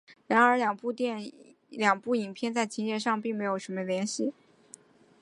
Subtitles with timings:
[0.25, 4.33] 然而两部影片在情节上并没有什么联系。